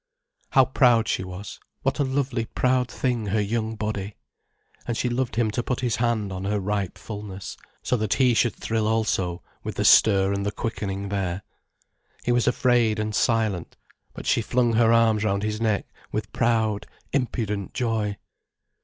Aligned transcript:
How 0.53 0.65
proud 0.65 1.07
she 1.07 1.23
was, 1.23 1.59
what 1.83 1.99
a 1.99 2.03
lovely 2.03 2.45
proud 2.45 2.89
thing 2.89 3.27
her 3.27 3.39
young 3.39 3.75
body! 3.75 4.15
And 4.87 4.97
she 4.97 5.09
loved 5.09 5.35
him 5.35 5.51
to 5.51 5.61
put 5.61 5.81
his 5.81 5.97
hand 5.97 6.33
on 6.33 6.43
her 6.45 6.59
ripe 6.59 6.97
fullness, 6.97 7.55
so 7.83 7.97
that 7.97 8.15
he 8.15 8.33
should 8.33 8.55
thrill 8.55 8.87
also 8.87 9.43
with 9.61 9.75
the 9.75 9.85
stir 9.85 10.33
and 10.33 10.43
the 10.43 10.51
quickening 10.51 11.09
there. 11.09 11.43
He 12.23 12.31
was 12.31 12.47
afraid 12.47 12.97
and 12.97 13.13
silent, 13.13 13.77
but 14.15 14.25
she 14.25 14.41
flung 14.41 14.73
her 14.73 14.91
arms 14.91 15.23
round 15.23 15.43
his 15.43 15.61
neck 15.61 15.85
with 16.11 16.33
proud, 16.33 16.87
impudent 17.13 17.75
joy. 17.75 18.17